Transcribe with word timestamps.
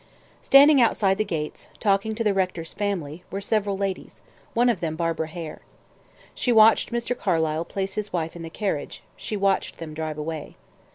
Standing 0.41 0.81
outside 0.81 1.19
the 1.19 1.23
gates, 1.23 1.67
talking 1.79 2.15
to 2.15 2.23
the 2.23 2.33
rector's 2.33 2.73
family, 2.73 3.23
were 3.29 3.39
several 3.39 3.77
ladies, 3.77 4.23
one 4.55 4.67
of 4.67 4.79
them 4.79 4.95
Barbara 4.95 5.27
Hare. 5.27 5.61
She 6.33 6.51
watched 6.51 6.91
Mr. 6.91 7.15
Carlyle 7.15 7.65
place 7.65 7.93
his 7.93 8.11
wife 8.11 8.35
in 8.35 8.41
the 8.41 8.49
carriage; 8.49 9.03
she 9.15 9.37
watched 9.37 9.79
him 9.79 9.93
drive 9.93 10.17
away. 10.17 10.55